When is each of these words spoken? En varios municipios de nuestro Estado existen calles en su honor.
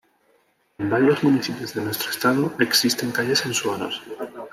En 0.79 0.89
varios 0.89 1.23
municipios 1.23 1.75
de 1.75 1.83
nuestro 1.83 2.09
Estado 2.09 2.51
existen 2.59 3.11
calles 3.11 3.45
en 3.45 3.53
su 3.53 3.69
honor. 3.69 3.91